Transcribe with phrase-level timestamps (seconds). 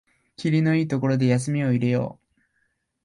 [0.35, 2.41] きりのいいところで休みを入れよう